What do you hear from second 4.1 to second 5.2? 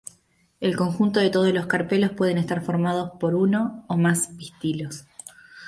pistilos.